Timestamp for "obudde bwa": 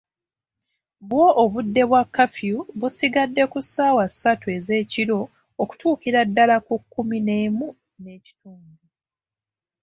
1.43-2.03